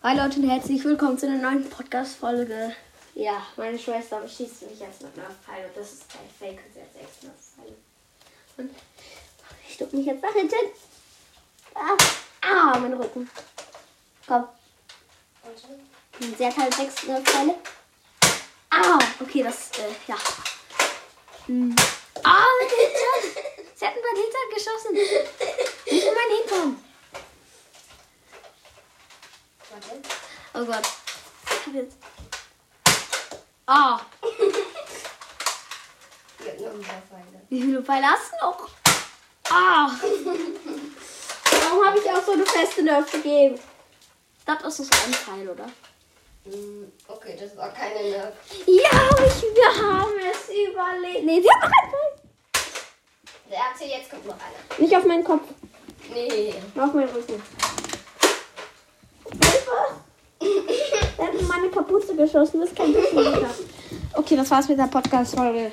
[0.00, 2.72] Hi Leute und herzlich willkommen zu einer neuen Podcast-Folge.
[3.16, 5.68] Ja, meine Schwester beschießt mich jetzt mit einer Pfeile.
[5.74, 7.74] Das ist kein Fake, sie hat sechs Pfeile.
[8.58, 8.70] Und
[9.68, 10.54] ich duck mich jetzt nach hinten.
[11.74, 11.96] Ah,
[12.42, 13.28] ah mein Rücken.
[14.28, 14.44] Komm.
[16.38, 17.56] Sie hat halt sechs äh, Pfeile.
[18.70, 20.16] Ah, okay, das, äh, ja.
[21.46, 21.74] Hm.
[22.22, 23.44] Ah, mit Hintern.
[23.74, 24.92] Sie hat mein Hintern geschossen.
[25.90, 26.84] Nicht in meinen Hintern.
[30.54, 30.82] Oh Gott.
[31.44, 31.96] Ich hab jetzt.
[33.66, 34.00] Ah,
[37.50, 38.68] wie viele Pfeile hast du noch?
[39.50, 39.90] Ah.
[41.62, 43.58] Warum habe ich auch so eine feste Nerf gegeben?
[44.46, 45.66] Das ist so ein Pfeil, oder?
[46.44, 48.34] Hm, Okay, das war keine Nerf.
[48.66, 51.24] Ja, ich, wir haben es überlebt.
[51.24, 52.22] Nee, sie hat noch einen Pfeil.
[53.50, 54.78] Der hat hier jetzt kommt noch einer.
[54.82, 55.42] Nicht auf meinen Kopf,
[56.10, 56.54] Nee.
[56.78, 57.42] auf meinen Rücken.
[59.30, 59.76] Hilfe!
[61.18, 63.46] Er hat in meine Kapuze geschossen, das ist kein bisschen
[64.14, 65.70] Okay, das war's mit der Podcast-Folge.